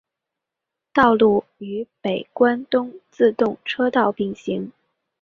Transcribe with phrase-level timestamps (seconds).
[0.93, 4.71] 道路与北关东自动车道并行。